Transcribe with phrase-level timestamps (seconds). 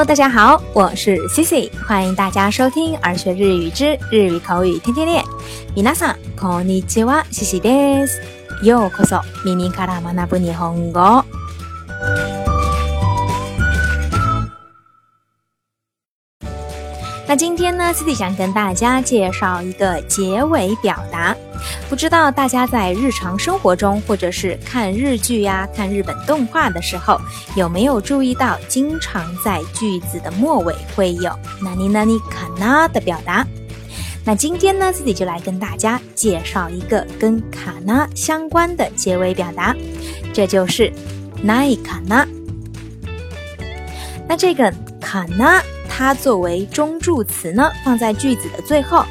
[0.00, 5.22] 大家好，我是 Cici，欢迎大家收听儿学日语之日语口语天天练。
[5.74, 8.22] 皆さんこんにちは，Cici です。
[8.62, 11.22] ようこそ耳から学ぶ日本語。
[17.28, 21.36] 那今天呢，Cici 想跟大家介绍一个结尾表达。
[21.91, 27.19] 不知道大家在日常生活中，或者是看日剧呀、看日本动画的时候，
[27.53, 31.29] 有没有注意到，经常在句子的末尾会有
[31.61, 33.45] “哪里哪里卡纳”的表达？
[34.23, 39.75] 那今天呢，自己就来跟大家介绍一个跟卡纳相关的结尾表达，
[40.33, 40.89] 这就是
[41.43, 42.25] “奈卡纳”。
[44.29, 49.03] 那这个卡纳，它作为中助词呢，放在句子的最后。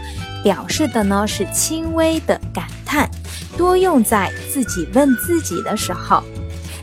[0.44, 3.10] 表示的呢是轻微的感叹，
[3.58, 6.24] 多用在自己问自己的时候。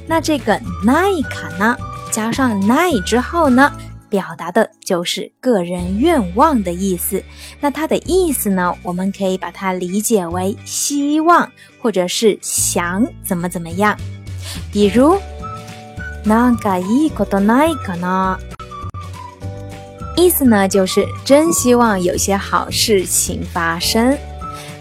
[0.07, 1.77] 那这个奈卡呢，
[2.11, 3.73] 加上奈之后呢，
[4.09, 7.23] 表达的就是个人愿望的意思。
[7.61, 13.97] 那它的意思呢，我们可以把它理解为希望或者是想怎么怎么样。
[14.73, 15.21] 比如，
[16.25, 18.39] なんかいいことないかな。
[20.17, 24.17] 意思呢，就是真希望有些好事情发生。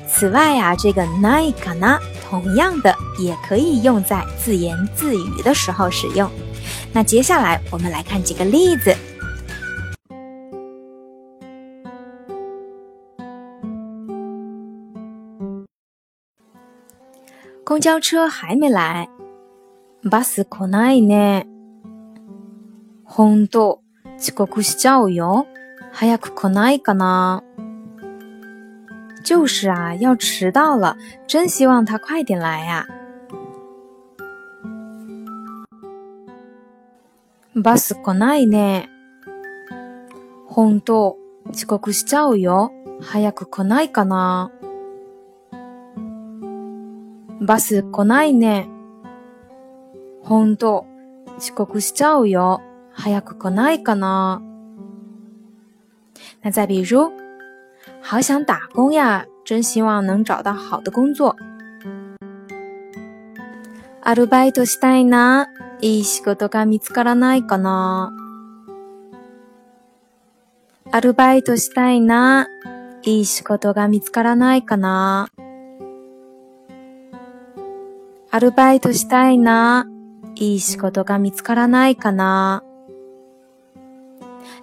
[0.08, 6.30] 此外呀，这个 naika 同样的也可以用在自言自语的时候使用。
[6.94, 8.96] 那接下来我们来看几个例子。
[17.64, 19.08] 公交车还没来，
[20.04, 21.46] バス来ないね。
[23.06, 23.80] 本当。
[24.19, 25.47] 遅刻しちゃうよ。
[25.93, 27.43] 早く来ないかな。
[29.25, 32.87] 就是啊，要迟到了，真希望他快点来呀。
[37.57, 38.89] バス来ないね。
[40.47, 41.17] 本当、
[41.51, 42.71] 遅刻しちゃうよ。
[43.01, 44.51] 早く来ないかな？
[47.41, 48.69] バス来ないね。
[50.23, 50.87] 本当、
[51.39, 52.61] 遅刻しちゃうよ。
[52.96, 54.42] 早く来ないかな？
[56.44, 57.12] 那再比如，
[58.02, 61.36] 好想打工呀，真希望能找到好的工作。
[64.04, 65.48] アルバイトしたいな、
[65.82, 68.12] いい仕事が見つからないかな。
[70.92, 72.48] アルバイトしたいな、
[73.04, 75.30] いい仕事が見つからないかな。
[78.32, 79.88] アルバイトしたいな、
[80.36, 82.64] いい仕事が見つからないかな。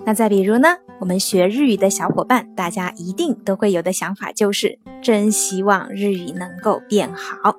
[0.04, 0.78] 那再比如呢？
[1.00, 7.56] 我们学日语的小伙伴，大家一定都会有的想法就是，真希望日语能够变好。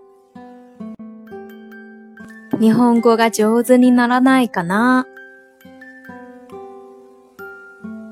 [2.59, 5.06] 日本語が上手にならないかな？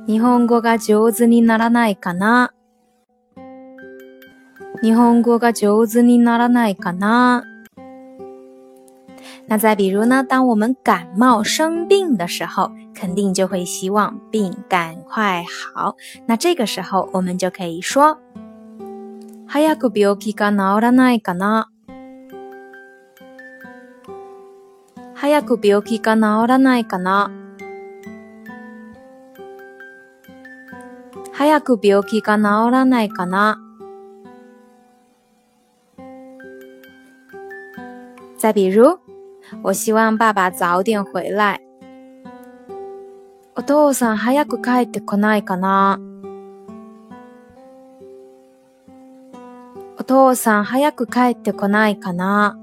[0.08, 2.52] 日本語が上手にならないかな？
[4.82, 7.44] 日本語が上手にならないかな？
[9.48, 10.24] 那再比如呢？
[10.24, 15.96] 当我们感冒生病的时候，肯定就会希望病赶快好。
[16.26, 18.18] 那这个时候，我们就可以说：
[19.48, 21.68] 早く病気が治らないかな。
[25.16, 27.32] 早く病気が治らないかな。
[31.34, 33.58] 早く病気が治らないかな。
[38.38, 39.00] 再比如。
[39.63, 41.61] 我希望爸爸早点回来。
[43.55, 46.01] お父さん早く帰ってこないかな。
[49.99, 52.59] お父さん早く帰ってこないかな。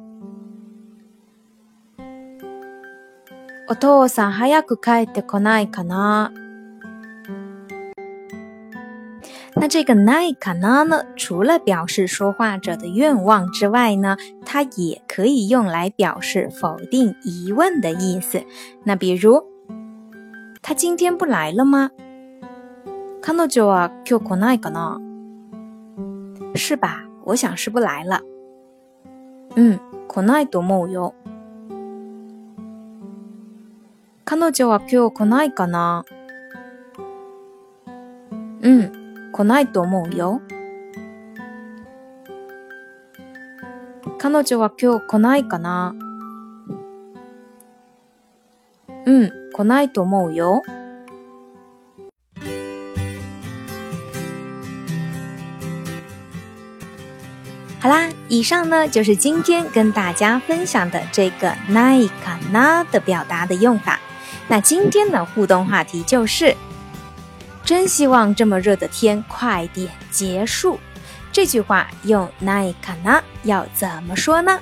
[3.69, 6.31] お父さん早く帰ってこないかな。
[9.58, 11.04] 那这个奈卡纳呢？
[11.16, 18.42] 除了表示说话者的愿望之外呢，它也可以用来表示否定、疑问的意思。
[18.84, 19.44] 那比如，
[20.60, 21.90] 他今天不来了吗？
[23.22, 25.00] 彼女は今日来ないかな？
[26.54, 27.04] 是吧？
[27.24, 28.20] 我想是不来了。
[29.56, 31.14] 嗯，来ないと思うよ。
[34.24, 36.04] 彼女は今日来ないかな？
[38.62, 38.97] 嗯。
[39.39, 40.41] 来ないと思うよ。
[44.17, 45.95] 彼女は今日来ないかな
[49.05, 50.61] うん、来ないと思うよ。
[57.79, 64.01] 好啦，以上呢就是今天跟大家分享的这个“ないかな”的表达的用法。
[64.49, 66.53] 那今天的互动话题就是：
[67.69, 70.79] 真希望这么热的天快点结束。
[71.31, 74.59] 这句话用 “nai kana” 要怎么说呢？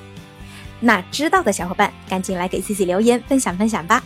[0.82, 4.04] 那知道的小伙伴赶紧来给 C C 留言分享分享吧。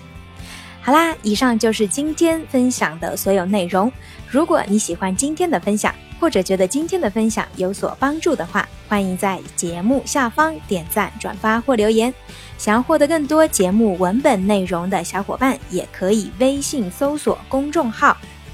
[0.83, 3.91] 好啦，以上就是今天分享的所有内容。
[4.29, 12.13] 如果你喜欢今天的分享，或者觉得今天的分享有所帮助的话，欢迎在节目下方点赞、转发或留言。
[12.59, 18.15] 想要获得更多节目文本内容的小伙伴，也可以微信搜索公众号“